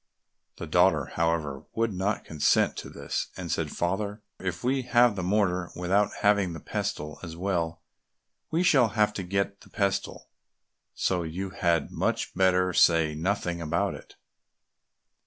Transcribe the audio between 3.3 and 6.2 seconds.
and said, "Father, if we have the mortar without